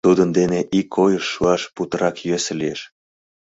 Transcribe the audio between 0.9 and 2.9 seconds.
ойыш шуаш путырак йӧсӧ лиеш.